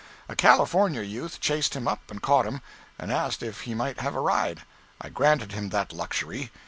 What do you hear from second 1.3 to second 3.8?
chased him up and caught him, and asked if he